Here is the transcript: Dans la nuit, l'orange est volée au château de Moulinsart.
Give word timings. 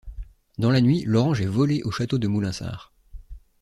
Dans 0.57 0.71
la 0.71 0.81
nuit, 0.81 1.03
l'orange 1.05 1.41
est 1.41 1.45
volée 1.45 1.83
au 1.83 1.91
château 1.91 2.17
de 2.17 2.27
Moulinsart. 2.27 2.91